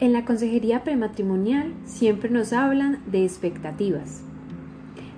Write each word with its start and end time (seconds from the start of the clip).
En 0.00 0.14
la 0.14 0.24
consejería 0.24 0.82
prematrimonial 0.82 1.74
siempre 1.84 2.30
nos 2.30 2.54
hablan 2.54 3.02
de 3.04 3.22
expectativas. 3.22 4.22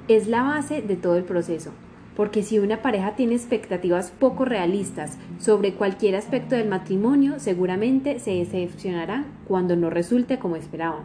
Es 0.08 0.26
la 0.26 0.42
base 0.42 0.82
de 0.82 0.96
todo 0.96 1.16
el 1.16 1.22
proceso, 1.22 1.70
porque 2.16 2.42
si 2.42 2.58
una 2.58 2.82
pareja 2.82 3.14
tiene 3.14 3.36
expectativas 3.36 4.10
poco 4.10 4.44
realistas 4.44 5.18
sobre 5.38 5.74
cualquier 5.74 6.16
aspecto 6.16 6.56
del 6.56 6.68
matrimonio, 6.68 7.38
seguramente 7.38 8.18
se 8.18 8.32
decepcionarán 8.32 9.26
cuando 9.46 9.76
no 9.76 9.88
resulte 9.88 10.40
como 10.40 10.56
esperaban. 10.56 11.04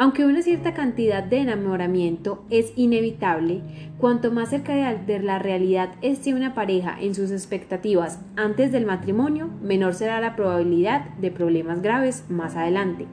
Aunque 0.00 0.24
una 0.24 0.40
cierta 0.40 0.72
cantidad 0.72 1.22
de 1.22 1.40
enamoramiento 1.40 2.42
es 2.48 2.72
inevitable, 2.74 3.60
cuanto 3.98 4.32
más 4.32 4.48
cerca 4.48 4.94
de 4.94 5.18
la 5.18 5.38
realidad 5.38 5.90
esté 6.00 6.32
una 6.32 6.54
pareja 6.54 6.96
en 6.98 7.14
sus 7.14 7.30
expectativas 7.30 8.18
antes 8.34 8.72
del 8.72 8.86
matrimonio, 8.86 9.50
menor 9.62 9.92
será 9.92 10.18
la 10.22 10.36
probabilidad 10.36 11.10
de 11.18 11.30
problemas 11.30 11.82
graves 11.82 12.24
más 12.30 12.56
adelante. 12.56 13.04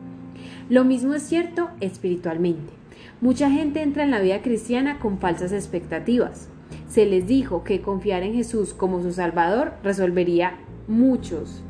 Lo 0.69 0.85
mismo 0.85 1.13
es 1.13 1.23
cierto 1.23 1.71
espiritualmente. 1.81 2.71
Mucha 3.19 3.51
gente 3.51 3.81
entra 3.81 4.05
en 4.05 4.11
la 4.11 4.21
vida 4.21 4.41
cristiana 4.41 4.97
con 4.97 5.17
falsas 5.19 5.51
expectativas. 5.51 6.47
Se 6.87 7.05
les 7.05 7.27
dijo 7.27 7.65
que 7.65 7.81
confiar 7.81 8.23
en 8.23 8.33
Jesús 8.33 8.73
como 8.73 9.01
su 9.01 9.11
Salvador 9.11 9.73
resolvería 9.83 10.53
muchos, 10.87 11.61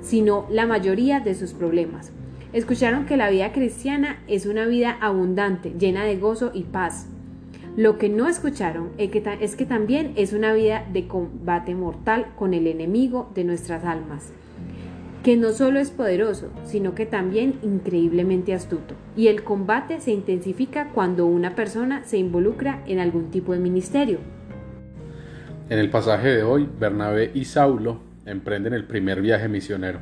si 0.00 0.22
no 0.22 0.46
la 0.48 0.66
mayoría 0.66 1.20
de 1.20 1.34
sus 1.34 1.52
problemas. 1.52 2.10
Escucharon 2.52 3.06
que 3.06 3.16
la 3.16 3.30
vida 3.30 3.52
cristiana 3.52 4.18
es 4.26 4.44
una 4.44 4.66
vida 4.66 4.98
abundante, 5.00 5.72
llena 5.78 6.04
de 6.04 6.16
gozo 6.16 6.50
y 6.52 6.64
paz. 6.64 7.06
Lo 7.76 7.96
que 7.96 8.08
no 8.08 8.26
escucharon 8.28 8.90
es 8.98 9.10
que, 9.54 9.66
también 9.66 10.12
es 10.16 10.32
una 10.32 10.52
vida 10.52 10.84
de 10.92 11.06
combate 11.06 11.76
mortal 11.76 12.26
con 12.36 12.52
el 12.52 12.66
enemigo 12.66 13.30
de 13.36 13.44
nuestras 13.44 13.84
almas, 13.84 14.32
que 15.22 15.36
no 15.36 15.52
solo 15.52 15.78
es 15.78 15.92
poderoso, 15.92 16.50
sino 16.64 16.96
que 16.96 17.06
también 17.06 17.54
increíblemente 17.62 18.52
astuto. 18.52 18.96
Y 19.16 19.28
el 19.28 19.44
combate 19.44 20.00
se 20.00 20.10
intensifica 20.10 20.88
cuando 20.88 21.26
una 21.26 21.54
persona 21.54 22.02
se 22.04 22.18
involucra 22.18 22.82
en 22.88 22.98
algún 22.98 23.30
tipo 23.30 23.52
de 23.52 23.60
ministerio. 23.60 24.18
En 25.68 25.78
el 25.78 25.88
pasaje 25.88 26.30
de 26.30 26.42
hoy, 26.42 26.68
Bernabé 26.80 27.30
y 27.32 27.44
Saulo 27.44 28.00
emprenden 28.26 28.72
el 28.72 28.86
primer 28.86 29.22
viaje 29.22 29.48
misionero 29.48 30.00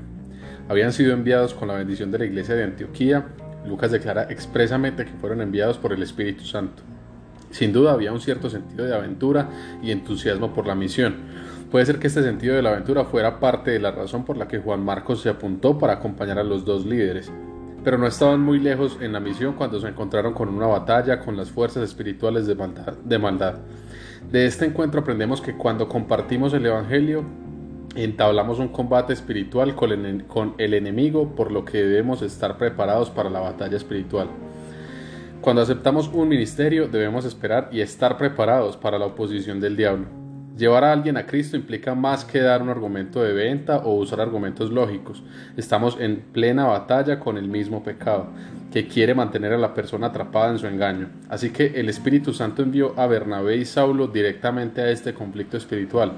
habían 0.69 0.93
sido 0.93 1.13
enviados 1.13 1.55
con 1.55 1.69
la 1.69 1.75
bendición 1.75 2.11
de 2.11 2.19
la 2.19 2.25
iglesia 2.27 2.55
de 2.55 2.65
Antioquía. 2.65 3.27
Lucas 3.67 3.91
declara 3.91 4.25
expresamente 4.31 5.05
que 5.05 5.13
fueron 5.13 5.41
enviados 5.41 5.79
por 5.79 5.93
el 5.93 6.03
Espíritu 6.03 6.45
Santo. 6.45 6.83
Sin 7.51 7.73
duda 7.73 7.93
había 7.93 8.13
un 8.13 8.21
cierto 8.21 8.51
sentido 8.51 8.85
de 8.85 8.95
aventura 8.95 9.49
y 9.83 9.91
entusiasmo 9.91 10.53
por 10.53 10.67
la 10.67 10.75
misión. 10.75 11.17
Puede 11.71 11.87
ser 11.87 11.99
que 11.99 12.07
este 12.07 12.23
sentido 12.23 12.55
de 12.55 12.63
la 12.63 12.71
aventura 12.71 13.05
fuera 13.05 13.41
parte 13.41 13.71
de 13.71 13.79
la 13.79 13.91
razón 13.91 14.25
por 14.25 14.37
la 14.37 14.49
que 14.49 14.59
Juan 14.59 14.85
Marcos 14.85 15.23
se 15.23 15.31
apuntó 15.31 15.79
para 15.79 15.95
acompañar 15.95 16.39
a 16.39 16.45
los 16.45 16.65
dos 16.65 16.85
líderes. 16.85 17.31
Pero 17.85 17.97
no 17.97 18.07
estaban 18.07 18.41
muy 18.41 18.59
lejos 18.59 18.99
en 19.01 19.13
la 19.13 19.21
misión 19.21 19.55
cuando 19.55 19.81
se 19.81 19.89
encontraron 19.89 20.35
con 20.35 20.49
una 20.49 20.67
batalla 20.67 21.21
con 21.21 21.37
las 21.37 21.51
fuerzas 21.51 21.85
espirituales 21.85 22.47
de 22.47 22.55
maldad. 22.55 22.95
De, 23.05 24.39
de 24.39 24.47
este 24.47 24.67
encuentro 24.67 25.01
aprendemos 25.01 25.41
que 25.41 25.57
cuando 25.57 25.89
compartimos 25.89 26.53
el 26.53 26.67
Evangelio, 26.67 27.25
entablamos 27.95 28.59
un 28.59 28.69
combate 28.69 29.13
espiritual 29.13 29.75
con 29.75 29.93
el, 30.59 30.75
enemigo, 30.75 31.35
por 31.35 31.51
lo 31.51 31.65
que 31.65 31.79
debemos 31.79 32.23
estar 32.23 32.59
preparados 32.59 33.11
para 33.11 33.31
la 33.31 33.41
batalla 33.41 33.77
espiritual. 33.77 34.29
Cuando 35.41 35.63
aceptamos 35.63 36.09
un 36.13 36.29
ministerio 36.29 36.89
debemos 36.89 37.25
esperar 37.25 37.69
y 37.73 37.81
estar 37.81 38.19
preparados 38.19 38.77
para 38.77 38.99
la 38.99 39.07
oposición 39.07 39.61
del 39.61 39.77
diablo. 39.77 40.07
Llevar 40.57 40.83
a 40.83 40.93
alguien 40.93 41.17
a 41.17 41.25
Cristo 41.25 41.57
implica 41.57 41.95
más 41.95 42.25
que 42.25 42.41
dar 42.41 42.63
un 42.63 42.69
argumento 42.69 43.23
de 43.23 43.33
venta 43.33 43.79
o 43.79 43.95
usar 43.95 44.21
argumentos 44.21 44.73
lógicos. 44.73 45.23
Estamos 45.57 45.97
en 46.01 46.17
plena 46.33 46.65
batalla 46.65 47.21
con 47.21 47.39
el 47.39 47.47
mismo 47.47 47.85
pecado, 47.85 48.27
que 48.73 48.89
quiere 48.89 49.15
mantener 49.15 49.53
a 49.53 49.59
la 49.59 49.73
persona 49.73 50.09
atrapada 50.09 50.51
en 50.51 50.59
su 50.59 50.67
engaño. 50.67 51.11
Así 51.29 51.51
que 51.51 51.67
el 51.77 51.89
Espíritu 51.89 52.35
Santo 52.35 52.63
envió 52.63 52.93
a 52.99 53.07
Bernabé 53.07 53.57
y 53.59 53.65
Saulo 53.65 54.09
directamente 54.09 54.81
a 54.81 54.91
este 54.91 55.15
conflicto 55.15 55.57
espiritual. 55.57 56.13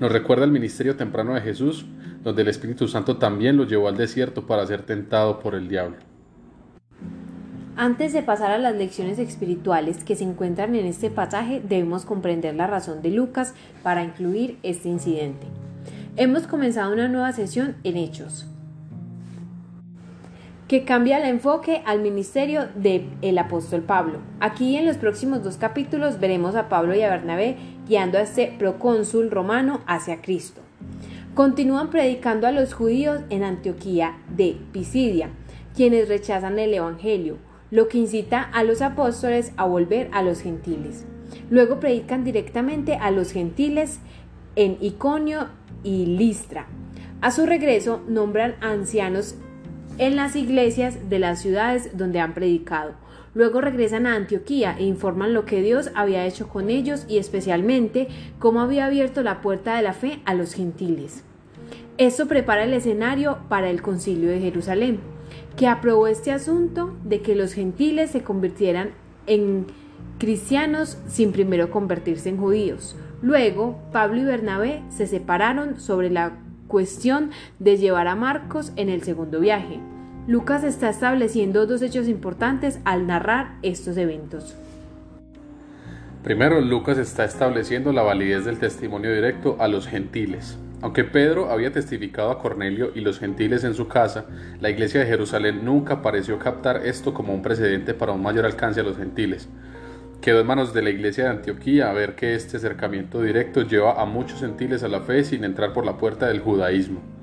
Nos 0.00 0.10
recuerda 0.10 0.44
el 0.44 0.50
ministerio 0.50 0.96
temprano 0.96 1.34
de 1.34 1.40
Jesús, 1.40 1.86
donde 2.22 2.42
el 2.42 2.48
Espíritu 2.48 2.88
Santo 2.88 3.16
también 3.18 3.56
lo 3.56 3.64
llevó 3.64 3.88
al 3.88 3.96
desierto 3.96 4.46
para 4.46 4.66
ser 4.66 4.82
tentado 4.82 5.38
por 5.38 5.54
el 5.54 5.68
diablo. 5.68 5.96
Antes 7.76 8.12
de 8.12 8.22
pasar 8.22 8.52
a 8.52 8.58
las 8.58 8.76
lecciones 8.76 9.18
espirituales 9.18 10.04
que 10.04 10.14
se 10.14 10.24
encuentran 10.24 10.74
en 10.74 10.86
este 10.86 11.10
pasaje, 11.10 11.60
debemos 11.60 12.04
comprender 12.04 12.54
la 12.54 12.66
razón 12.66 13.02
de 13.02 13.10
Lucas 13.10 13.54
para 13.82 14.04
incluir 14.04 14.58
este 14.62 14.88
incidente. 14.88 15.46
Hemos 16.16 16.46
comenzado 16.46 16.92
una 16.92 17.08
nueva 17.08 17.32
sesión 17.32 17.74
en 17.82 17.96
Hechos, 17.96 18.46
que 20.68 20.84
cambia 20.84 21.18
el 21.18 21.28
enfoque 21.28 21.82
al 21.84 22.00
ministerio 22.00 22.68
del 22.76 23.38
apóstol 23.38 23.82
Pablo. 23.82 24.20
Aquí 24.40 24.76
en 24.76 24.86
los 24.86 24.96
próximos 24.96 25.42
dos 25.42 25.56
capítulos 25.56 26.20
veremos 26.20 26.54
a 26.54 26.68
Pablo 26.68 26.94
y 26.94 27.02
a 27.02 27.10
Bernabé 27.10 27.56
guiando 27.86 28.18
a 28.18 28.22
este 28.22 28.54
procónsul 28.58 29.30
romano 29.30 29.80
hacia 29.86 30.20
Cristo. 30.22 30.60
Continúan 31.34 31.90
predicando 31.90 32.46
a 32.46 32.52
los 32.52 32.74
judíos 32.74 33.20
en 33.30 33.42
Antioquía 33.42 34.18
de 34.28 34.56
Pisidia, 34.72 35.30
quienes 35.74 36.08
rechazan 36.08 36.58
el 36.58 36.72
Evangelio, 36.74 37.38
lo 37.70 37.88
que 37.88 37.98
incita 37.98 38.40
a 38.40 38.62
los 38.62 38.82
apóstoles 38.82 39.52
a 39.56 39.64
volver 39.64 40.08
a 40.12 40.22
los 40.22 40.40
gentiles. 40.40 41.04
Luego 41.50 41.80
predican 41.80 42.22
directamente 42.22 42.94
a 42.94 43.10
los 43.10 43.32
gentiles 43.32 43.98
en 44.54 44.78
Iconio 44.80 45.48
y 45.82 46.06
Listra. 46.06 46.66
A 47.20 47.30
su 47.30 47.46
regreso 47.46 48.02
nombran 48.06 48.54
ancianos 48.60 49.34
en 49.98 50.16
las 50.16 50.36
iglesias 50.36 51.08
de 51.08 51.18
las 51.18 51.40
ciudades 51.40 51.96
donde 51.96 52.20
han 52.20 52.34
predicado. 52.34 52.92
Luego 53.34 53.60
regresan 53.60 54.06
a 54.06 54.14
Antioquía 54.14 54.76
e 54.78 54.84
informan 54.84 55.34
lo 55.34 55.44
que 55.44 55.60
Dios 55.60 55.90
había 55.94 56.24
hecho 56.24 56.48
con 56.48 56.70
ellos 56.70 57.04
y 57.08 57.18
especialmente 57.18 58.08
cómo 58.38 58.60
había 58.60 58.86
abierto 58.86 59.22
la 59.22 59.40
puerta 59.40 59.76
de 59.76 59.82
la 59.82 59.92
fe 59.92 60.20
a 60.24 60.34
los 60.34 60.54
gentiles. 60.54 61.24
Esto 61.98 62.26
prepara 62.26 62.64
el 62.64 62.72
escenario 62.72 63.38
para 63.48 63.70
el 63.70 63.82
concilio 63.82 64.30
de 64.30 64.40
Jerusalén, 64.40 65.00
que 65.56 65.68
aprobó 65.68 66.06
este 66.06 66.32
asunto 66.32 66.96
de 67.04 67.22
que 67.22 67.34
los 67.34 67.52
gentiles 67.52 68.10
se 68.10 68.22
convirtieran 68.22 68.90
en 69.26 69.66
cristianos 70.18 70.98
sin 71.08 71.32
primero 71.32 71.70
convertirse 71.70 72.28
en 72.28 72.36
judíos. 72.36 72.96
Luego, 73.22 73.78
Pablo 73.92 74.20
y 74.20 74.24
Bernabé 74.24 74.82
se 74.90 75.06
separaron 75.06 75.80
sobre 75.80 76.10
la 76.10 76.38
cuestión 76.68 77.30
de 77.58 77.76
llevar 77.78 78.08
a 78.08 78.16
Marcos 78.16 78.72
en 78.76 78.88
el 78.88 79.02
segundo 79.02 79.40
viaje. 79.40 79.80
Lucas 80.26 80.64
está 80.64 80.88
estableciendo 80.88 81.66
dos 81.66 81.82
hechos 81.82 82.08
importantes 82.08 82.80
al 82.86 83.06
narrar 83.06 83.56
estos 83.60 83.98
eventos. 83.98 84.56
Primero, 86.22 86.62
Lucas 86.62 86.96
está 86.96 87.26
estableciendo 87.26 87.92
la 87.92 88.00
validez 88.00 88.46
del 88.46 88.58
testimonio 88.58 89.12
directo 89.12 89.58
a 89.60 89.68
los 89.68 89.86
gentiles. 89.86 90.56
Aunque 90.80 91.04
Pedro 91.04 91.50
había 91.50 91.72
testificado 91.72 92.30
a 92.30 92.38
Cornelio 92.38 92.90
y 92.94 93.02
los 93.02 93.18
gentiles 93.18 93.64
en 93.64 93.74
su 93.74 93.86
casa, 93.86 94.24
la 94.60 94.70
iglesia 94.70 95.00
de 95.00 95.06
Jerusalén 95.06 95.62
nunca 95.62 96.00
pareció 96.00 96.38
captar 96.38 96.86
esto 96.86 97.12
como 97.12 97.34
un 97.34 97.42
precedente 97.42 97.92
para 97.92 98.12
un 98.12 98.22
mayor 98.22 98.46
alcance 98.46 98.80
a 98.80 98.84
los 98.84 98.96
gentiles. 98.96 99.50
Quedó 100.22 100.40
en 100.40 100.46
manos 100.46 100.72
de 100.72 100.80
la 100.80 100.88
iglesia 100.88 101.24
de 101.24 101.30
Antioquía 101.30 101.92
ver 101.92 102.14
que 102.14 102.34
este 102.34 102.56
acercamiento 102.56 103.20
directo 103.20 103.60
lleva 103.60 104.00
a 104.00 104.06
muchos 104.06 104.40
gentiles 104.40 104.82
a 104.82 104.88
la 104.88 105.02
fe 105.02 105.22
sin 105.22 105.44
entrar 105.44 105.74
por 105.74 105.84
la 105.84 105.98
puerta 105.98 106.28
del 106.28 106.40
judaísmo. 106.40 107.13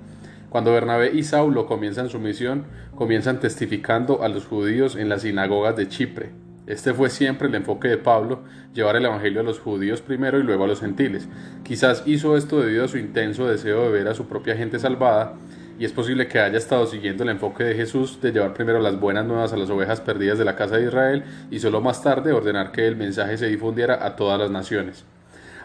Cuando 0.51 0.73
Bernabé 0.73 1.13
y 1.13 1.23
Saulo 1.23 1.65
comienzan 1.65 2.09
su 2.09 2.19
misión, 2.19 2.65
comienzan 2.95 3.39
testificando 3.39 4.21
a 4.21 4.27
los 4.27 4.45
judíos 4.45 4.97
en 4.97 5.07
las 5.07 5.21
sinagogas 5.21 5.77
de 5.77 5.87
Chipre. 5.87 6.31
Este 6.67 6.93
fue 6.93 7.09
siempre 7.09 7.47
el 7.47 7.55
enfoque 7.55 7.87
de 7.87 7.97
Pablo, 7.97 8.41
llevar 8.73 8.97
el 8.97 9.05
Evangelio 9.05 9.39
a 9.39 9.43
los 9.45 9.61
judíos 9.61 10.01
primero 10.01 10.39
y 10.39 10.43
luego 10.43 10.65
a 10.65 10.67
los 10.67 10.81
gentiles. 10.81 11.29
Quizás 11.63 12.03
hizo 12.05 12.35
esto 12.35 12.59
debido 12.59 12.83
a 12.83 12.89
su 12.89 12.97
intenso 12.97 13.47
deseo 13.47 13.83
de 13.83 13.91
ver 13.91 14.09
a 14.09 14.13
su 14.13 14.27
propia 14.27 14.57
gente 14.57 14.77
salvada, 14.77 15.35
y 15.79 15.85
es 15.85 15.93
posible 15.93 16.27
que 16.27 16.39
haya 16.39 16.57
estado 16.57 16.85
siguiendo 16.85 17.23
el 17.23 17.29
enfoque 17.29 17.63
de 17.63 17.75
Jesús 17.75 18.19
de 18.21 18.33
llevar 18.33 18.53
primero 18.53 18.81
las 18.81 18.99
buenas 18.99 19.25
nuevas 19.25 19.53
a 19.53 19.57
las 19.57 19.69
ovejas 19.69 20.01
perdidas 20.01 20.37
de 20.37 20.43
la 20.43 20.57
casa 20.57 20.75
de 20.75 20.87
Israel 20.87 21.23
y 21.49 21.59
solo 21.59 21.79
más 21.79 22.03
tarde 22.03 22.33
ordenar 22.33 22.73
que 22.73 22.85
el 22.87 22.97
mensaje 22.97 23.37
se 23.37 23.47
difundiera 23.47 24.05
a 24.05 24.17
todas 24.17 24.37
las 24.37 24.51
naciones. 24.51 25.05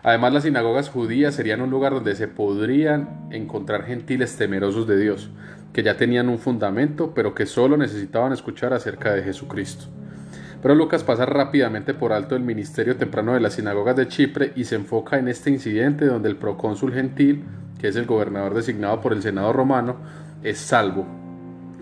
Además, 0.03 0.33
las 0.33 0.43
sinagogas 0.45 0.89
judías 0.89 1.35
serían 1.35 1.61
un 1.61 1.71
lugar 1.71 1.93
donde 1.93 2.15
se 2.15 2.29
podrían 2.29 3.29
encontrar 3.31 3.85
gentiles 3.85 4.37
temerosos 4.37 4.87
de 4.87 4.99
Dios, 4.99 5.31
que 5.73 5.83
ya 5.83 5.97
tenían 5.97 6.29
un 6.29 6.39
fundamento, 6.39 7.13
pero 7.15 7.35
que 7.35 7.47
solo 7.47 7.77
necesitaban 7.77 8.33
escuchar 8.33 8.73
acerca 8.73 9.13
de 9.13 9.23
Jesucristo. 9.23 9.87
Pero 10.63 10.75
Lucas 10.75 11.05
pasa 11.05 11.27
rápidamente 11.27 11.95
por 11.95 12.13
alto 12.13 12.35
el 12.35 12.43
ministerio 12.43 12.97
temprano 12.97 13.35
de 13.35 13.41
las 13.41 13.55
sinagogas 13.55 13.97
de 13.97 14.09
Chipre 14.09 14.53
y 14.57 14.65
se 14.65 14.77
enfoca 14.77 15.19
en 15.19 15.29
este 15.29 15.51
incidente 15.51 16.07
donde 16.07 16.29
el 16.29 16.37
procónsul 16.37 16.93
gentil, 16.93 17.45
que 17.79 17.89
es 17.89 17.97
el 17.97 18.07
gobernador 18.07 18.55
designado 18.55 19.01
por 19.01 19.13
el 19.13 19.23
Senado 19.23 19.53
romano, 19.53 19.97
es 20.43 20.59
salvo. 20.59 21.07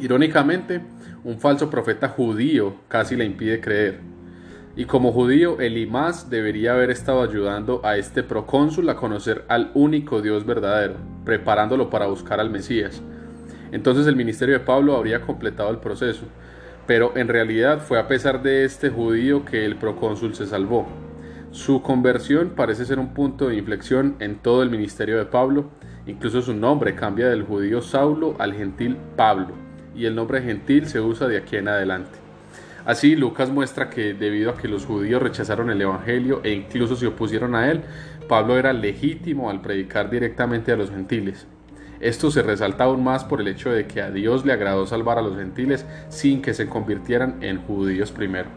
Irónicamente, 0.01 0.81
un 1.23 1.39
falso 1.39 1.71
profeta 1.71 2.09
judío 2.09 2.75
casi 2.89 3.17
le 3.17 3.25
impide 3.25 3.61
creer. 3.61 4.14
Y 4.77 4.87
como 4.87 5.13
judío, 5.13 5.61
Elimás 5.61 6.31
debería 6.31 6.73
haber 6.73 6.91
estado 6.91 7.23
ayudando 7.23 7.81
a 7.85 7.97
este 7.97 8.25
procónsul 8.25 8.89
a 8.89 8.97
conocer 8.97 9.45
al 9.47 9.71
único 9.75 10.21
Dios 10.21 10.45
verdadero, 10.45 10.95
preparándolo 11.25 11.91
para 11.91 12.07
buscar 12.07 12.41
al 12.41 12.51
Mesías. 12.51 13.01
entonces 13.71 14.07
el 14.07 14.17
ministerio 14.17 14.55
de 14.59 14.65
Pablo 14.65 14.97
habría 14.97 15.21
completado 15.21 15.71
el 15.71 15.79
proceso. 15.79 16.25
Pero 16.87 17.17
en 17.17 17.29
realidad 17.29 17.79
fue 17.79 17.99
a 17.99 18.09
pesar 18.09 18.43
de 18.43 18.65
este 18.65 18.91
judío 18.91 19.45
que 19.45 19.65
el 19.65 19.77
procónsul 19.77 20.35
se 20.35 20.47
salvó. 20.47 20.87
Su 21.51 21.81
conversión 21.81 22.51
parece 22.57 22.85
ser 22.85 22.99
un 22.99 23.15
punto 23.15 23.49
de 23.49 23.57
inflexión 23.57 24.17
en 24.19 24.37
todo 24.37 24.63
el 24.63 24.71
ministerio 24.71 25.19
de 25.19 25.25
Pablo, 25.25 25.71
incluso 26.05 26.43
su 26.43 26.53
nombre 26.53 26.97
cambia 26.97 27.29
del 27.29 27.45
judío 27.45 27.81
Saulo 27.81 28.35
al 28.41 28.55
gentil 28.55 28.97
Pablo, 29.17 29.55
y 29.95 30.07
el 30.07 30.17
nombre 30.17 30.43
gentil 30.43 30.87
se 30.87 31.01
usa 31.01 31.29
de 31.29 31.39
aquí 31.39 31.57
en 31.57 31.69
adelante. 31.69 32.24
Así, 32.85 33.17
Lucas 33.17 33.51
muestra 33.51 33.89
que 33.89 34.13
debido 34.13 34.51
a 34.51 34.57
que 34.59 34.69
los 34.69 34.85
judíos 34.85 35.23
rechazaron 35.23 35.71
el 35.71 35.81
Evangelio 35.81 36.43
e 36.45 36.53
incluso 36.53 36.97
se 36.97 37.07
opusieron 37.07 37.55
a 37.55 37.71
él, 37.71 37.81
Pablo 38.29 38.59
era 38.59 38.75
legítimo 38.75 39.49
al 39.49 39.63
predicar 39.63 40.11
directamente 40.11 40.71
a 40.71 40.77
los 40.77 40.91
gentiles. 40.91 41.47
Esto 42.01 42.31
se 42.31 42.43
resalta 42.43 42.85
aún 42.85 43.03
más 43.03 43.25
por 43.25 43.41
el 43.41 43.49
hecho 43.49 43.71
de 43.71 43.87
que 43.87 44.03
a 44.03 44.11
Dios 44.11 44.45
le 44.45 44.53
agradó 44.53 44.87
salvar 44.87 45.19
a 45.19 45.23
los 45.23 45.37
gentiles 45.37 45.87
sin 46.11 46.43
que 46.43 46.53
se 46.53 46.69
convirtieran 46.69 47.43
en 47.43 47.63
judíos 47.63 48.13
primero. 48.13 48.51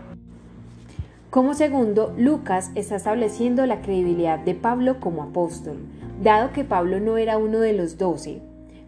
Como 1.30 1.54
segundo, 1.54 2.14
Lucas 2.18 2.72
está 2.76 2.98
estableciendo 2.98 3.66
la 3.66 3.82
credibilidad 3.82 4.40
de 4.40 4.56
Pablo 4.56 5.00
como 5.00 5.24
apóstol, 5.24 5.78
dado 6.22 6.52
que 6.52 6.66
Pablo 6.66 7.00
no 7.00 7.18
era 7.18 7.38
uno 7.38 7.60
de 7.60 7.72
los 7.72 7.98
doce. 7.98 8.42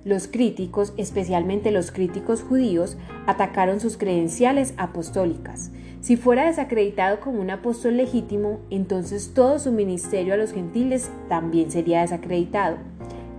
Los 0.06 0.28
críticos, 0.28 0.94
especialmente 0.96 1.72
los 1.72 1.92
críticos 1.92 2.42
judíos, 2.42 2.98
atacaron 3.28 3.82
sus 3.82 3.98
credenciales 3.98 4.74
apostólicas. 4.78 5.72
Si 6.00 6.16
fuera 6.16 6.46
desacreditado 6.46 7.20
como 7.20 7.42
un 7.42 7.50
apóstol 7.50 7.98
legítimo, 7.98 8.60
entonces 8.70 9.34
todo 9.34 9.60
su 9.60 9.74
ministerio 9.74 10.34
a 10.34 10.38
los 10.38 10.54
gentiles 10.54 11.12
también 11.28 11.70
sería 11.70 12.02
desacreditado. 12.02 12.78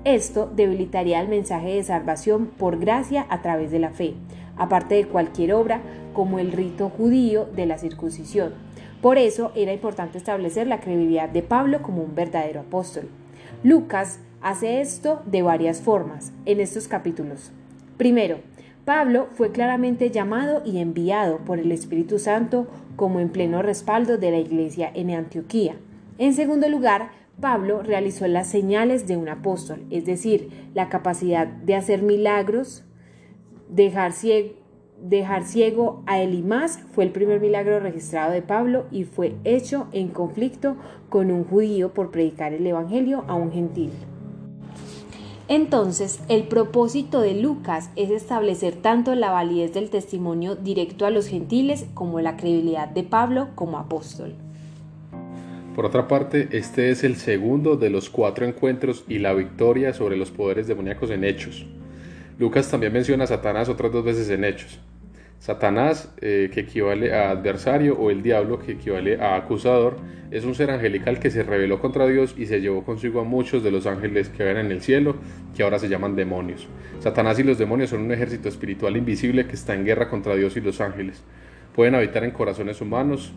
Esto 0.05 0.51
debilitaría 0.55 1.21
el 1.21 1.29
mensaje 1.29 1.75
de 1.75 1.83
salvación 1.83 2.47
por 2.47 2.79
gracia 2.79 3.27
a 3.31 3.41
través 3.41 3.71
de 3.71 3.79
la 3.79 3.91
fe, 3.91 4.13
aparte 4.59 4.97
de 4.97 5.07
cualquier 5.07 5.55
obra 5.55 5.81
como 6.13 6.39
el 6.39 6.53
rito 6.53 6.91
judío 6.91 7.47
de 7.57 7.65
la 7.65 7.79
circuncisión. 7.79 8.53
Por 9.01 9.17
eso 9.17 9.51
era 9.55 9.73
importante 9.73 10.19
establecer 10.19 10.67
la 10.67 10.81
credibilidad 10.81 11.31
de 11.31 11.43
Pablo 11.43 11.81
como 11.81 12.03
un 12.03 12.15
verdadero 12.15 12.61
apóstol. 12.61 13.09
Lucas 13.63 14.21
hace 14.41 14.81
esto 14.81 15.23
de 15.27 15.43
varias 15.43 15.81
formas 15.81 16.33
en 16.47 16.61
estos 16.61 16.89
capítulos. 16.89 17.53
Primero, 17.97 18.39
Pablo 18.85 19.29
fue 19.35 19.53
claramente 19.53 20.11
llamado 20.11 20.63
y 20.65 20.79
enviado 20.79 21.39
por 21.39 21.59
el 21.59 21.71
Espíritu 21.71 22.19
Santo 22.19 22.67
como 22.97 23.21
en 23.21 23.29
pleno 23.29 23.63
respaldo 23.63 24.19
de 24.19 24.31
la 24.31 24.39
iglesia 24.39 24.91
en 24.95 25.11
Antioquía. 25.11 25.77
En 26.19 26.35
segundo 26.35 26.69
lugar, 26.69 27.11
Pablo 27.41 27.83
realizó 27.83 28.27
las 28.27 28.49
señales 28.49 29.07
de 29.07 29.17
un 29.17 29.29
apóstol, 29.29 29.85
es 29.91 30.05
decir, 30.05 30.51
la 30.75 30.89
capacidad 30.89 31.47
de 31.47 31.75
hacer 31.75 32.03
milagros, 32.03 32.85
dejar 33.69 34.13
ciego, 34.13 34.55
dejar 35.03 35.45
ciego 35.45 36.03
a 36.07 36.21
Elimás 36.21 36.81
fue 36.93 37.05
el 37.05 37.11
primer 37.11 37.41
milagro 37.41 37.81
registrado 37.81 38.33
de 38.33 38.43
Pablo 38.43 38.87
y 38.91 39.05
fue 39.05 39.35
hecho 39.45 39.87
en 39.93 40.09
conflicto 40.09 40.77
con 41.09 41.31
un 41.31 41.45
judío 41.45 41.95
por 41.95 42.11
predicar 42.11 42.53
el 42.53 42.67
Evangelio 42.67 43.25
a 43.29 43.35
un 43.35 43.53
gentil. 43.53 43.93
Entonces, 45.51 46.21
el 46.29 46.45
propósito 46.45 47.21
de 47.21 47.35
Lucas 47.35 47.91
es 47.97 48.11
establecer 48.11 48.77
tanto 48.77 49.17
la 49.17 49.33
validez 49.33 49.75
del 49.75 49.91
testimonio 49.91 50.55
directo 50.55 51.07
a 51.07 51.11
los 51.11 51.27
gentiles 51.27 51.87
como 51.93 52.21
la 52.21 52.37
credibilidad 52.37 52.87
de 52.87 53.03
Pablo 53.03 53.49
como 53.57 53.77
apóstol. 53.81 54.33
Por 55.75 55.87
otra 55.87 56.07
parte, 56.07 56.51
este 56.53 56.93
es 56.93 57.03
el 57.03 57.17
segundo 57.17 57.75
de 57.75 57.91
los 57.91 58.11
cuatro 58.11 58.47
encuentros 58.47 59.03
y 59.09 59.19
la 59.19 59.35
victoria 59.35 59.93
sobre 59.93 60.17
los 60.17 60.31
poderes 60.31 60.69
demoníacos 60.69 61.11
en 61.11 61.25
Hechos. 61.25 61.67
Lucas 62.39 62.71
también 62.71 62.93
menciona 62.93 63.25
a 63.25 63.27
Satanás 63.27 63.69
otras 63.69 63.91
dos 63.91 64.05
veces 64.05 64.31
en 64.31 64.45
Hechos. 64.45 64.79
Satanás, 65.41 66.13
eh, 66.21 66.51
que 66.53 66.61
equivale 66.61 67.15
a 67.15 67.31
adversario, 67.31 67.99
o 67.99 68.11
el 68.11 68.23
diablo, 68.23 68.59
que 68.59 68.73
equivale 68.73 69.19
a 69.23 69.37
acusador, 69.37 69.97
es 70.31 70.45
un 70.45 70.55
ser 70.55 70.71
angelical 70.71 71.19
que 71.19 71.31
se 71.31 71.43
rebeló 71.43 71.81
contra 71.81 72.07
Dios 72.07 72.35
y 72.37 72.45
se 72.45 72.61
llevó 72.61 72.85
consigo 72.85 73.21
a 73.23 73.25
muchos 73.25 73.65
de 73.65 73.71
los 73.71 73.87
ángeles 73.87 74.29
que 74.29 74.45
ven 74.45 74.59
en 74.59 74.71
el 74.71 74.83
cielo, 74.83 75.17
que 75.57 75.63
ahora 75.63 75.79
se 75.79 75.89
llaman 75.89 76.15
demonios. 76.15 76.69
Satanás 76.99 77.39
y 77.39 77.43
los 77.43 77.57
demonios 77.57 77.89
son 77.89 78.03
un 78.03 78.13
ejército 78.13 78.51
espiritual 78.51 78.99
invisible 78.99 79.47
que 79.47 79.55
está 79.55 79.75
en 79.75 79.87
guerra 79.87 80.11
contra 80.11 80.37
Dios 80.37 80.59
y 80.59 80.61
los 80.61 80.83
ángeles. 80.83 81.23
Pueden 81.75 81.95
habitar 81.95 82.23
en 82.23 82.33
corazones 82.33 82.83
humanos, 82.83 83.33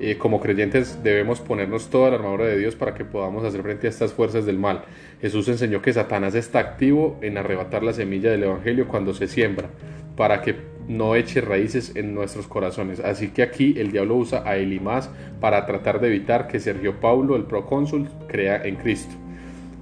eh, 0.00 0.16
como 0.18 0.40
creyentes 0.40 1.02
debemos 1.02 1.40
ponernos 1.40 1.90
toda 1.90 2.10
la 2.10 2.16
armadura 2.16 2.46
de 2.46 2.58
Dios 2.58 2.76
para 2.76 2.94
que 2.94 3.04
podamos 3.04 3.44
hacer 3.44 3.62
frente 3.62 3.88
a 3.88 3.90
estas 3.90 4.12
fuerzas 4.12 4.46
del 4.46 4.58
mal. 4.58 4.84
Jesús 5.20 5.48
enseñó 5.48 5.82
que 5.82 5.92
Satanás 5.92 6.36
está 6.36 6.60
activo 6.60 7.18
en 7.20 7.36
arrebatar 7.36 7.82
la 7.82 7.92
semilla 7.92 8.30
del 8.30 8.44
Evangelio 8.44 8.86
cuando 8.86 9.12
se 9.12 9.26
siembra, 9.26 9.70
para 10.16 10.40
que 10.40 10.71
no 10.88 11.14
eche 11.14 11.40
raíces 11.40 11.96
en 11.96 12.14
nuestros 12.14 12.46
corazones. 12.46 13.00
Así 13.00 13.28
que 13.28 13.42
aquí 13.42 13.74
el 13.78 13.92
diablo 13.92 14.16
usa 14.16 14.42
a 14.46 14.56
Elimás 14.56 15.10
para 15.40 15.66
tratar 15.66 16.00
de 16.00 16.08
evitar 16.08 16.48
que 16.48 16.60
Sergio 16.60 17.00
Paulo, 17.00 17.36
el 17.36 17.44
procónsul, 17.44 18.08
crea 18.28 18.62
en 18.64 18.76
Cristo. 18.76 19.14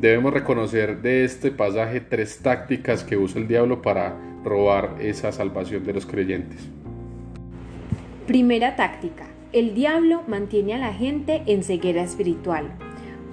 Debemos 0.01 0.33
reconocer 0.33 1.03
de 1.03 1.25
este 1.25 1.51
pasaje 1.51 2.01
tres 2.01 2.39
tácticas 2.39 3.05
que 3.05 3.17
usa 3.17 3.41
el 3.41 3.49
diablo 3.49 3.83
para 3.83 4.17
robar 4.45 4.97
esa 5.01 5.33
salvación 5.33 5.85
de 5.85 5.93
los 5.93 6.07
creyentes. 6.07 6.69
Primera 8.27 8.77
táctica 8.77 9.31
el 9.53 9.75
diablo 9.75 10.23
mantiene 10.29 10.75
a 10.75 10.79
la 10.79 10.93
gente 10.93 11.43
en 11.47 11.65
ceguera 11.65 12.05
espiritual. 12.05 12.71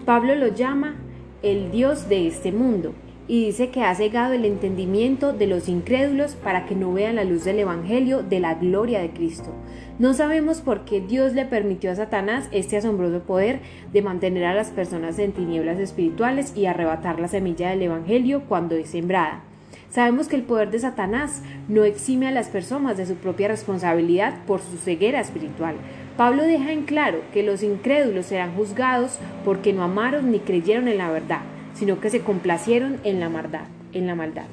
Pablo 0.04 0.34
lo 0.34 0.48
llama 0.48 0.96
el 1.44 1.70
Dios 1.70 2.10
de 2.10 2.26
este 2.26 2.52
mundo 2.52 2.96
y 3.28 3.46
dice 3.46 3.70
que 3.70 3.84
ha 3.84 3.94
cegado 3.94 4.34
el 4.34 4.46
entendimiento 4.46 5.34
de 5.34 5.48
los 5.48 5.68
incrédulos 5.68 6.36
para 6.36 6.66
que 6.66 6.76
no 6.76 6.94
vean 6.94 7.18
la 7.18 7.24
luz 7.24 7.44
del 7.44 7.60
Evangelio 7.60 8.24
de 8.24 8.40
la 8.40 8.56
gloria 8.56 9.00
de 9.00 9.10
Cristo. 9.10 9.54
No 10.00 10.14
sabemos 10.14 10.62
por 10.62 10.86
qué 10.86 11.02
Dios 11.02 11.34
le 11.34 11.46
permitió 11.46 11.92
a 11.92 11.96
Satanás 11.96 12.48
este 12.52 12.78
asombroso 12.78 13.20
poder 13.22 13.60
de 13.92 14.02
mantener 14.02 14.46
a 14.46 14.54
las 14.54 14.70
personas 14.70 15.20
en 15.20 15.34
tinieblas 15.34 15.80
espirituales 15.80 16.56
y 16.56 16.66
arrebatar 16.66 17.20
la 17.20 17.28
semilla 17.28 17.70
del 17.70 17.82
Evangelio 17.82 18.44
cuando 18.48 18.76
es 18.76 18.90
sembrada. 18.90 19.42
Sabemos 19.90 20.28
que 20.28 20.36
el 20.36 20.44
poder 20.44 20.70
de 20.70 20.80
Satanás 20.80 21.42
no 21.68 21.84
exime 21.84 22.28
a 22.28 22.32
las 22.32 22.50
personas 22.50 22.98
de 22.98 23.06
su 23.06 23.16
propia 23.16 23.48
responsabilidad 23.48 24.46
por 24.46 24.62
su 24.62 24.78
ceguera 24.78 25.20
espiritual, 25.20 25.76
Pablo 26.18 26.42
deja 26.42 26.72
en 26.72 26.84
claro 26.86 27.22
que 27.32 27.44
los 27.44 27.62
incrédulos 27.62 28.26
serán 28.26 28.56
juzgados 28.56 29.20
porque 29.46 29.72
no 29.72 29.84
amaron 29.84 30.32
ni 30.32 30.40
creyeron 30.40 30.88
en 30.88 30.98
la 30.98 31.12
verdad, 31.12 31.42
sino 31.78 32.00
que 32.00 32.10
se 32.10 32.22
complacieron 32.22 32.98
en 33.04 33.20
la 33.20 33.30
maldad, 33.30 33.68
en 33.94 34.08
la 34.08 34.16
maldad. 34.16 34.48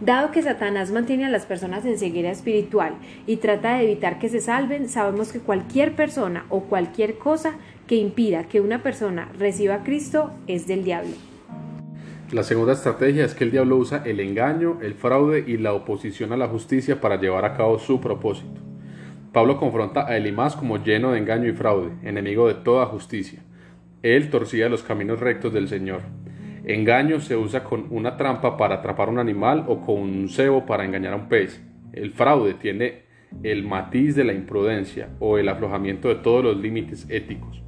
Dado 0.00 0.32
que 0.32 0.42
Satanás 0.42 0.90
mantiene 0.90 1.24
a 1.24 1.30
las 1.30 1.46
personas 1.46 1.84
en 1.84 1.98
ceguera 1.98 2.30
espiritual 2.30 2.94
y 3.26 3.36
trata 3.36 3.76
de 3.76 3.84
evitar 3.84 4.18
que 4.18 4.28
se 4.28 4.40
salven, 4.40 4.88
sabemos 4.88 5.32
que 5.32 5.38
cualquier 5.38 5.94
persona 5.94 6.46
o 6.48 6.62
cualquier 6.62 7.16
cosa 7.16 7.54
que 7.86 7.96
impida 7.96 8.48
que 8.48 8.60
una 8.60 8.82
persona 8.82 9.28
reciba 9.38 9.76
a 9.76 9.82
Cristo 9.84 10.32
es 10.46 10.66
del 10.66 10.82
diablo. 10.82 11.12
La 12.32 12.42
segunda 12.42 12.72
estrategia 12.72 13.24
es 13.24 13.34
que 13.34 13.44
el 13.44 13.52
diablo 13.52 13.76
usa 13.76 14.02
el 14.04 14.18
engaño, 14.18 14.78
el 14.82 14.94
fraude 14.94 15.44
y 15.46 15.58
la 15.58 15.74
oposición 15.74 16.32
a 16.32 16.36
la 16.36 16.48
justicia 16.48 17.00
para 17.00 17.20
llevar 17.20 17.44
a 17.44 17.54
cabo 17.56 17.78
su 17.78 18.00
propósito. 18.00 18.60
Pablo 19.32 19.58
confronta 19.58 20.06
a 20.06 20.16
Elimás 20.16 20.56
como 20.56 20.82
lleno 20.82 21.12
de 21.12 21.18
engaño 21.18 21.48
y 21.48 21.52
fraude, 21.52 21.92
enemigo 22.02 22.48
de 22.48 22.54
toda 22.54 22.86
justicia. 22.86 23.40
Él 24.04 24.28
torcía 24.28 24.68
los 24.68 24.82
caminos 24.82 25.18
rectos 25.18 25.54
del 25.54 25.66
Señor. 25.66 26.02
Engaño 26.66 27.20
se 27.20 27.36
usa 27.36 27.64
con 27.64 27.86
una 27.88 28.18
trampa 28.18 28.58
para 28.58 28.76
atrapar 28.76 29.08
un 29.08 29.18
animal 29.18 29.64
o 29.66 29.80
con 29.80 29.96
un 29.96 30.28
cebo 30.28 30.66
para 30.66 30.84
engañar 30.84 31.14
a 31.14 31.16
un 31.16 31.30
pez. 31.30 31.62
El 31.94 32.10
fraude 32.12 32.52
tiene 32.52 33.04
el 33.42 33.64
matiz 33.64 34.14
de 34.14 34.24
la 34.24 34.34
imprudencia 34.34 35.08
o 35.20 35.38
el 35.38 35.48
aflojamiento 35.48 36.08
de 36.08 36.16
todos 36.16 36.44
los 36.44 36.58
límites 36.58 37.06
éticos. 37.08 37.62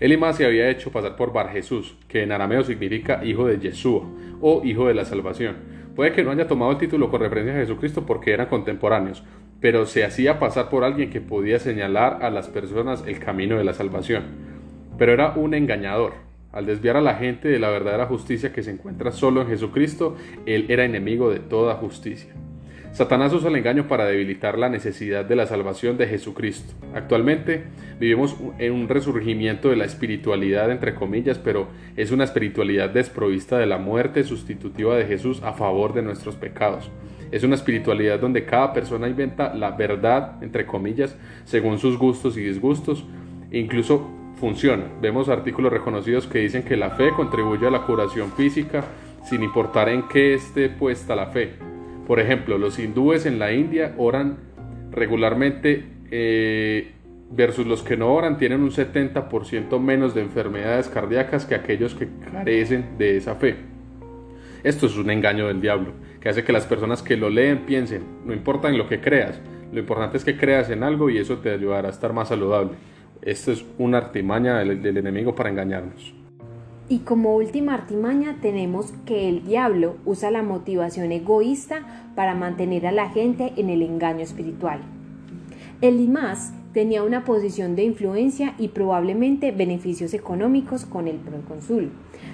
Elimás 0.00 0.36
se 0.36 0.44
había 0.44 0.68
hecho 0.68 0.92
pasar 0.92 1.16
por 1.16 1.32
Bar 1.32 1.48
Jesús, 1.48 1.96
que 2.08 2.24
en 2.24 2.32
arameo 2.32 2.62
significa 2.62 3.24
hijo 3.24 3.46
de 3.46 3.58
Yeshua 3.58 4.06
o 4.42 4.60
hijo 4.62 4.86
de 4.86 4.92
la 4.92 5.06
salvación. 5.06 5.56
Puede 5.96 6.12
que 6.12 6.22
no 6.22 6.30
haya 6.30 6.46
tomado 6.46 6.72
el 6.72 6.78
título 6.78 7.10
con 7.10 7.22
referencia 7.22 7.54
a 7.54 7.60
Jesucristo 7.60 8.04
porque 8.04 8.34
eran 8.34 8.48
contemporáneos, 8.48 9.24
pero 9.62 9.86
se 9.86 10.04
hacía 10.04 10.38
pasar 10.38 10.68
por 10.68 10.84
alguien 10.84 11.08
que 11.08 11.22
podía 11.22 11.58
señalar 11.58 12.18
a 12.22 12.28
las 12.28 12.48
personas 12.48 13.02
el 13.06 13.18
camino 13.18 13.56
de 13.56 13.64
la 13.64 13.72
salvación. 13.72 14.59
Pero 15.00 15.14
era 15.14 15.32
un 15.34 15.54
engañador. 15.54 16.12
Al 16.52 16.66
desviar 16.66 16.98
a 16.98 17.00
la 17.00 17.14
gente 17.14 17.48
de 17.48 17.58
la 17.58 17.70
verdadera 17.70 18.04
justicia 18.04 18.52
que 18.52 18.62
se 18.62 18.70
encuentra 18.70 19.12
solo 19.12 19.40
en 19.40 19.48
Jesucristo, 19.48 20.14
él 20.44 20.66
era 20.68 20.84
enemigo 20.84 21.30
de 21.30 21.38
toda 21.38 21.76
justicia. 21.76 22.34
Satanás 22.92 23.32
usa 23.32 23.48
el 23.48 23.56
engaño 23.56 23.88
para 23.88 24.04
debilitar 24.04 24.58
la 24.58 24.68
necesidad 24.68 25.24
de 25.24 25.36
la 25.36 25.46
salvación 25.46 25.96
de 25.96 26.06
Jesucristo. 26.06 26.74
Actualmente 26.94 27.62
vivimos 27.98 28.36
en 28.58 28.74
un 28.74 28.88
resurgimiento 28.90 29.70
de 29.70 29.76
la 29.76 29.86
espiritualidad, 29.86 30.70
entre 30.70 30.94
comillas, 30.94 31.38
pero 31.38 31.68
es 31.96 32.10
una 32.10 32.24
espiritualidad 32.24 32.90
desprovista 32.90 33.56
de 33.56 33.64
la 33.64 33.78
muerte 33.78 34.22
sustitutiva 34.22 34.96
de 34.96 35.06
Jesús 35.06 35.42
a 35.42 35.54
favor 35.54 35.94
de 35.94 36.02
nuestros 36.02 36.36
pecados. 36.36 36.90
Es 37.30 37.42
una 37.42 37.54
espiritualidad 37.54 38.20
donde 38.20 38.44
cada 38.44 38.74
persona 38.74 39.08
inventa 39.08 39.54
la 39.54 39.70
verdad, 39.70 40.42
entre 40.42 40.66
comillas, 40.66 41.16
según 41.44 41.78
sus 41.78 41.96
gustos 41.96 42.36
y 42.36 42.42
disgustos. 42.42 43.06
Incluso 43.50 44.19
funciona. 44.36 44.84
Vemos 45.00 45.28
artículos 45.28 45.72
reconocidos 45.72 46.26
que 46.26 46.38
dicen 46.38 46.62
que 46.62 46.76
la 46.76 46.90
fe 46.90 47.10
contribuye 47.14 47.66
a 47.66 47.70
la 47.70 47.82
curación 47.82 48.32
física 48.32 48.84
sin 49.24 49.42
importar 49.42 49.88
en 49.88 50.08
qué 50.08 50.34
esté 50.34 50.68
puesta 50.68 51.14
la 51.14 51.26
fe. 51.26 51.54
Por 52.06 52.20
ejemplo, 52.20 52.58
los 52.58 52.78
hindúes 52.78 53.26
en 53.26 53.38
la 53.38 53.52
India 53.52 53.94
oran 53.98 54.38
regularmente 54.90 55.84
eh, 56.10 56.92
versus 57.30 57.66
los 57.66 57.82
que 57.82 57.96
no 57.96 58.12
oran 58.12 58.36
tienen 58.38 58.62
un 58.62 58.70
70% 58.70 59.78
menos 59.80 60.14
de 60.14 60.22
enfermedades 60.22 60.88
cardíacas 60.88 61.44
que 61.44 61.54
aquellos 61.54 61.94
que 61.94 62.08
carecen 62.32 62.98
de 62.98 63.16
esa 63.16 63.36
fe. 63.36 63.56
Esto 64.64 64.86
es 64.86 64.96
un 64.96 65.10
engaño 65.10 65.46
del 65.46 65.60
diablo, 65.60 65.92
que 66.20 66.28
hace 66.28 66.44
que 66.44 66.52
las 66.52 66.66
personas 66.66 67.02
que 67.02 67.16
lo 67.16 67.30
leen 67.30 67.60
piensen, 67.60 68.02
no 68.26 68.34
importa 68.34 68.68
en 68.68 68.76
lo 68.76 68.88
que 68.88 69.00
creas, 69.00 69.40
lo 69.72 69.78
importante 69.78 70.16
es 70.16 70.24
que 70.24 70.36
creas 70.36 70.68
en 70.70 70.82
algo 70.82 71.08
y 71.08 71.18
eso 71.18 71.38
te 71.38 71.50
ayudará 71.50 71.88
a 71.88 71.92
estar 71.92 72.12
más 72.12 72.28
saludable. 72.28 72.72
Esto 73.22 73.52
es 73.52 73.66
una 73.78 73.98
artimaña 73.98 74.58
del, 74.58 74.96
enemigo 74.96 75.34
para 75.34 75.50
engañarnos. 75.50 76.14
Y 76.88 77.00
como 77.00 77.36
última 77.36 77.74
artimaña 77.74 78.38
tenemos 78.40 78.92
que 79.04 79.28
el 79.28 79.44
diablo 79.44 79.96
usa 80.06 80.30
la 80.30 80.42
motivación 80.42 81.12
egoísta 81.12 82.12
para 82.16 82.34
mantener 82.34 82.86
a 82.86 82.92
la 82.92 83.10
gente 83.10 83.52
en 83.56 83.68
el 83.68 83.82
engaño 83.82 84.20
espiritual. 84.20 84.80
El 85.82 86.00
IMAS 86.00 86.52
tenía 86.72 87.02
una 87.02 87.24
posición 87.24 87.76
de 87.76 87.84
influencia 87.84 88.54
y 88.58 88.68
probablemente 88.68 89.52
beneficios 89.52 90.14
económicos 90.14 90.86
con 90.86 91.06
el 91.06 91.16
procónsul. 91.16 91.90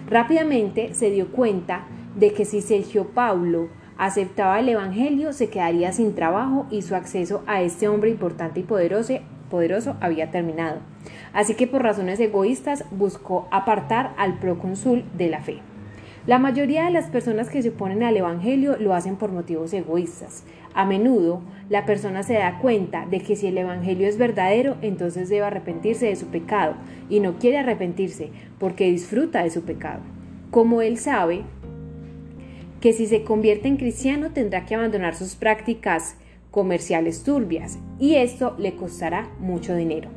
Rápidamente 0.08 0.94
se 0.94 1.10
dio 1.10 1.32
cuenta 1.32 1.86
de 2.16 2.32
que 2.32 2.44
si 2.44 2.60
Sergio 2.60 3.08
Paulo 3.08 3.68
aceptaba 3.98 4.60
el 4.60 4.68
Evangelio 4.68 5.32
se 5.32 5.48
quedaría 5.50 5.92
sin 5.92 6.14
trabajo 6.14 6.66
y 6.70 6.82
su 6.82 6.94
acceso 6.94 7.42
a 7.46 7.62
este 7.62 7.88
hombre 7.88 8.10
importante 8.10 8.60
y 8.60 8.62
poderoso, 8.62 9.14
poderoso 9.50 9.96
había 10.00 10.30
terminado. 10.30 10.78
Así 11.32 11.54
que 11.54 11.66
por 11.66 11.82
razones 11.82 12.20
egoístas 12.20 12.84
buscó 12.90 13.48
apartar 13.50 14.14
al 14.16 14.38
procónsul 14.38 15.04
de 15.16 15.28
la 15.28 15.40
fe. 15.40 15.60
La 16.26 16.40
mayoría 16.40 16.86
de 16.86 16.90
las 16.90 17.08
personas 17.08 17.48
que 17.48 17.62
se 17.62 17.68
oponen 17.68 18.02
al 18.02 18.16
Evangelio 18.16 18.76
lo 18.78 18.94
hacen 18.94 19.14
por 19.14 19.30
motivos 19.30 19.72
egoístas. 19.72 20.42
A 20.74 20.84
menudo 20.84 21.40
la 21.68 21.86
persona 21.86 22.24
se 22.24 22.34
da 22.34 22.58
cuenta 22.58 23.06
de 23.06 23.20
que 23.20 23.36
si 23.36 23.46
el 23.46 23.56
Evangelio 23.56 24.08
es 24.08 24.18
verdadero, 24.18 24.76
entonces 24.82 25.28
debe 25.28 25.46
arrepentirse 25.46 26.06
de 26.06 26.16
su 26.16 26.26
pecado 26.26 26.74
y 27.08 27.20
no 27.20 27.38
quiere 27.38 27.58
arrepentirse 27.58 28.30
porque 28.58 28.90
disfruta 28.90 29.44
de 29.44 29.50
su 29.50 29.62
pecado. 29.62 30.00
Como 30.50 30.82
él 30.82 30.98
sabe 30.98 31.42
que 32.80 32.92
si 32.92 33.06
se 33.06 33.22
convierte 33.22 33.68
en 33.68 33.76
cristiano 33.76 34.32
tendrá 34.32 34.66
que 34.66 34.74
abandonar 34.74 35.14
sus 35.14 35.36
prácticas 35.36 36.16
comerciales 36.56 37.22
turbias 37.22 37.78
y 37.98 38.14
esto 38.14 38.54
le 38.56 38.76
costará 38.76 39.28
mucho 39.40 39.76
dinero. 39.76 40.08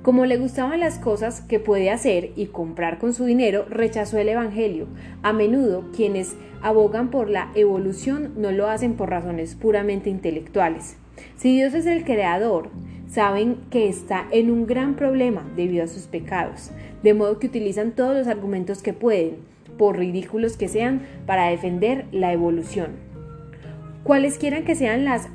Como 0.00 0.24
le 0.24 0.38
gustaban 0.38 0.80
las 0.80 0.98
cosas 0.98 1.42
que 1.42 1.60
puede 1.60 1.90
hacer 1.90 2.30
y 2.36 2.46
comprar 2.46 2.98
con 2.98 3.12
su 3.12 3.26
dinero, 3.26 3.66
rechazó 3.68 4.16
el 4.16 4.30
Evangelio. 4.30 4.86
A 5.22 5.34
menudo 5.34 5.84
quienes 5.94 6.36
abogan 6.62 7.10
por 7.10 7.28
la 7.28 7.50
evolución 7.54 8.32
no 8.38 8.50
lo 8.50 8.68
hacen 8.70 8.94
por 8.94 9.10
razones 9.10 9.56
puramente 9.56 10.08
intelectuales. 10.08 10.96
Si 11.36 11.54
Dios 11.54 11.74
es 11.74 11.84
el 11.84 12.04
creador, 12.04 12.70
saben 13.06 13.58
que 13.68 13.86
está 13.86 14.26
en 14.30 14.50
un 14.50 14.66
gran 14.66 14.96
problema 14.96 15.46
debido 15.54 15.84
a 15.84 15.88
sus 15.88 16.04
pecados, 16.04 16.70
de 17.02 17.12
modo 17.12 17.38
que 17.38 17.48
utilizan 17.48 17.92
todos 17.92 18.16
los 18.16 18.26
argumentos 18.26 18.80
que 18.80 18.94
pueden, 18.94 19.36
por 19.76 19.98
ridículos 19.98 20.56
que 20.56 20.68
sean, 20.68 21.02
para 21.26 21.50
defender 21.50 22.06
la 22.10 22.32
evolución. 22.32 22.92
Cuales 24.02 24.38
quieran 24.38 24.64
que 24.64 24.74
sean 24.74 25.04
las 25.04 25.28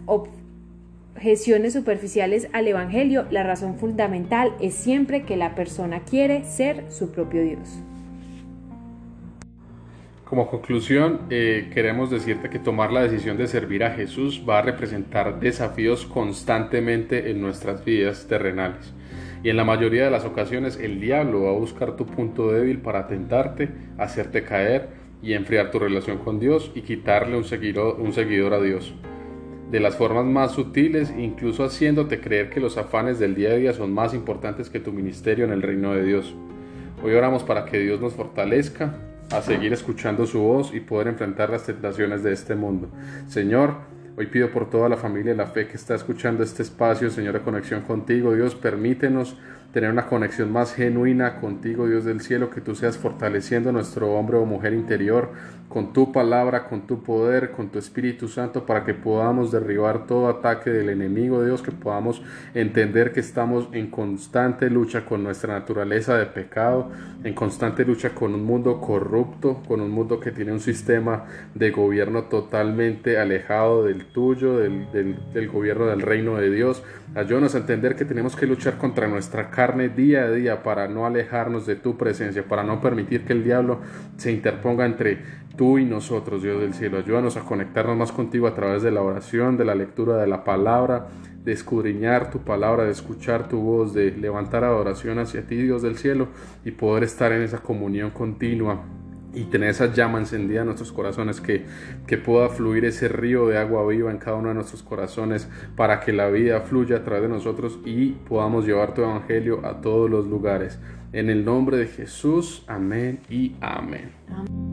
objeciones 1.20 1.74
superficiales 1.74 2.48
al 2.54 2.66
Evangelio, 2.70 3.26
la 3.30 3.44
razón 3.44 3.76
fundamental 3.76 4.54
es 4.62 4.74
siempre 4.74 5.24
que 5.24 5.36
la 5.36 5.54
persona 5.54 6.06
quiere 6.06 6.46
ser 6.46 6.86
su 6.90 7.12
propio 7.12 7.44
Dios. 7.44 7.84
Como 10.24 10.48
conclusión, 10.48 11.24
eh, 11.30 11.72
queremos 11.74 12.10
decirte 12.10 12.50
que 12.50 12.58
tomar 12.58 12.94
la 12.94 13.02
decisión 13.02 13.36
de 13.36 13.48
servir 13.48 13.84
a 13.84 13.92
Jesús 13.92 14.46
va 14.48 14.60
a 14.60 14.62
representar 14.62 15.42
desafíos 15.42 16.06
constantemente 16.06 17.32
en 17.32 17.42
nuestras 17.42 17.84
vidas 17.84 18.26
terrenales. 18.30 18.94
Y 19.44 19.50
en 19.50 19.58
la 19.58 19.66
mayoría 19.66 20.06
de 20.06 20.12
las 20.12 20.24
ocasiones 20.24 20.80
el 20.80 21.02
diablo 21.02 21.44
va 21.44 21.50
a 21.50 21.60
buscar 21.60 21.98
tu 21.98 22.06
punto 22.06 22.50
débil 22.50 22.80
para 22.80 23.08
tentarte, 23.08 23.68
hacerte 23.98 24.46
caer 24.46 24.88
y 25.22 25.34
enfriar 25.34 25.70
tu 25.70 25.80
relación 25.80 26.20
con 26.20 26.40
Dios 26.40 26.72
y 26.76 26.82
quitarle 26.84 27.36
un 27.36 27.44
seguidor, 27.44 28.00
un 28.00 28.14
seguidor 28.14 28.54
a 28.54 28.62
Dios. 28.62 28.94
De 29.72 29.80
las 29.80 29.96
formas 29.96 30.26
más 30.26 30.54
sutiles, 30.54 31.14
incluso 31.16 31.64
haciéndote 31.64 32.20
creer 32.20 32.50
que 32.50 32.60
los 32.60 32.78
afanes 32.78 33.20
del 33.20 33.36
día 33.36 33.52
a 33.52 33.56
día 33.56 33.72
son 33.72 33.94
más 33.94 34.16
importantes 34.16 34.68
que 34.68 34.80
tu 34.80 34.92
ministerio 34.92 35.46
en 35.46 35.52
el 35.52 35.62
reino 35.62 35.94
de 35.94 36.04
Dios. 36.04 36.34
Hoy 37.04 37.14
oramos 37.14 37.44
para 37.44 37.66
que 37.66 37.78
Dios 37.78 38.02
nos 38.02 38.14
fortalezca 38.14 38.96
a 39.32 39.44
seguir 39.44 39.72
escuchando 39.72 40.26
su 40.26 40.40
voz 40.40 40.74
y 40.74 40.80
poder 40.80 41.08
enfrentar 41.10 41.52
las 41.52 41.68
tentaciones 41.68 42.24
de 42.24 42.34
este 42.34 42.56
mundo. 42.56 42.90
Señor, 43.28 43.76
hoy 44.18 44.26
pido 44.26 44.50
por 44.50 44.72
toda 44.72 44.90
la 44.90 44.98
familia 44.98 45.34
de 45.34 45.38
la 45.38 45.46
fe 45.46 45.68
que 45.68 45.78
está 45.78 45.94
escuchando 45.94 46.44
este 46.44 46.64
espacio, 46.64 47.12
Señor, 47.12 47.36
de 47.36 47.42
conexión 47.42 47.82
contigo. 47.82 48.34
Dios, 48.34 48.56
permítenos 48.56 49.38
tener 49.72 49.92
una 49.92 50.08
conexión 50.08 50.52
más 50.52 50.74
genuina 50.74 51.40
contigo, 51.40 51.88
Dios 51.88 52.06
del 52.06 52.22
cielo, 52.22 52.50
que 52.50 52.62
tú 52.62 52.76
seas 52.76 52.98
fortaleciendo 52.98 53.72
nuestro 53.72 54.14
hombre 54.14 54.38
o 54.38 54.46
mujer 54.46 54.74
interior 54.74 55.30
con 55.70 55.94
tu 55.94 56.12
palabra, 56.12 56.64
con 56.64 56.88
tu 56.88 57.04
poder, 57.04 57.52
con 57.52 57.70
tu 57.70 57.78
Espíritu 57.78 58.28
Santo, 58.28 58.66
para 58.66 58.84
que 58.84 58.96
podamos 58.96 59.52
derribar 59.52 60.08
todo 60.08 60.28
ataque 60.28 60.72
del 60.72 60.90
enemigo, 60.90 61.46
Dios, 61.46 61.62
que 61.62 61.72
podamos 61.72 62.24
entender 62.56 63.12
que 63.12 63.20
estamos 63.20 63.70
en 63.72 63.92
constante 63.92 64.70
lucha 64.72 65.06
con 65.06 65.24
nuestra 65.24 65.54
naturaleza 65.54 66.18
de 66.18 66.26
pecado, 66.26 66.90
en 67.24 67.36
constante 67.36 67.86
lucha 67.86 68.16
con 68.16 68.34
un 68.34 68.44
mundo 68.44 68.82
corrupto, 68.82 69.62
con 69.68 69.82
un 69.82 69.92
mundo 69.92 70.20
que 70.20 70.32
tiene 70.32 70.52
un 70.52 70.60
sistema 70.60 71.26
de 71.54 71.70
gobierno 71.70 72.24
totalmente 72.24 73.20
alejado 73.20 73.84
del 73.84 74.08
tuyo, 74.08 74.58
del, 74.58 74.88
del 74.92 75.48
gobierno 75.50 75.86
del 75.86 76.02
reino 76.02 76.36
de 76.38 76.50
Dios. 76.50 76.84
Ayúdanos 77.14 77.54
a 77.54 77.60
entender 77.60 77.96
que 77.96 78.06
tenemos 78.06 78.36
que 78.36 78.48
luchar 78.48 78.78
contra 78.78 79.08
nuestra 79.08 79.52
carne 79.60 79.90
día 79.90 80.24
a 80.24 80.32
día 80.32 80.64
para 80.64 80.88
no 80.88 81.06
alejarnos 81.06 81.66
de 81.66 81.76
tu 81.76 81.98
presencia, 81.98 82.48
para 82.48 82.64
no 82.64 82.80
permitir 82.80 83.26
que 83.26 83.34
el 83.34 83.44
diablo 83.44 83.82
se 84.16 84.32
interponga 84.32 84.86
entre 84.86 85.18
tú 85.58 85.78
y 85.78 85.84
nosotros, 85.84 86.42
Dios 86.42 86.62
del 86.62 86.74
cielo. 86.74 86.98
Ayúdanos 86.98 87.36
a 87.36 87.42
conectarnos 87.42 87.98
más 87.98 88.14
contigo 88.14 88.48
a 88.48 88.56
través 88.56 88.84
de 88.84 88.92
la 88.92 89.02
oración, 89.02 89.58
de 89.58 89.66
la 89.66 89.76
lectura 89.76 90.16
de 90.16 90.28
la 90.28 90.46
palabra, 90.46 91.08
de 91.44 91.52
escudriñar 91.52 92.32
tu 92.32 92.40
palabra, 92.40 92.86
de 92.86 92.92
escuchar 92.92 93.50
tu 93.50 93.60
voz, 93.60 93.94
de 93.94 94.12
levantar 94.12 94.64
adoración 94.64 95.20
hacia 95.20 95.46
ti, 95.46 95.58
Dios 95.58 95.82
del 95.82 95.98
cielo, 95.98 96.30
y 96.64 96.72
poder 96.72 97.04
estar 97.04 97.34
en 97.34 97.42
esa 97.42 97.58
comunión 97.58 98.12
continua 98.12 98.80
y 99.34 99.46
tener 99.46 99.70
esa 99.70 99.94
llama 99.94 100.20
encendida 100.20 100.62
en 100.62 100.68
nuestros 100.68 100.92
corazones, 100.92 101.42
que, 101.42 101.66
que 102.08 102.18
pueda 102.18 102.50
fluir 102.50 102.86
ese 102.86 103.08
río 103.08 103.48
de 103.48 103.58
agua 103.58 103.88
viva 103.88 104.12
en 104.12 104.18
cada 104.18 104.38
uno 104.38 104.50
de 104.50 104.56
nuestros 104.56 104.84
corazones 104.84 105.48
para 105.76 106.00
que 106.00 106.14
la 106.14 106.30
vida 106.30 106.62
fluya 106.62 106.98
a 106.98 107.04
través 107.04 107.24
de 107.24 107.30
nosotros 107.30 107.80
y 107.86 108.12
podamos 108.12 108.66
llevar 108.66 108.94
tu 108.94 109.02
evangelio 109.02 109.66
a 109.66 109.82
todos 109.82 110.10
los 110.10 110.28
lugares. 110.28 110.80
En 111.12 111.30
el 111.30 111.44
nombre 111.44 111.78
de 111.78 111.88
Jesús, 111.88 112.64
amén 112.68 113.20
y 113.30 113.56
amén. 113.62 114.12
amén. 114.30 114.69